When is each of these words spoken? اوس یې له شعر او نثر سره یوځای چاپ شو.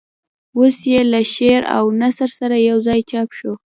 اوس 0.57 0.77
یې 0.91 0.99
له 1.11 1.21
شعر 1.33 1.61
او 1.77 1.83
نثر 2.01 2.29
سره 2.39 2.55
یوځای 2.69 2.99
چاپ 3.11 3.29
شو. 3.37 3.53